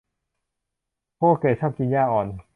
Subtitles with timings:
[1.15, 2.27] โคแก่ชอบกินหญ้าอ่อน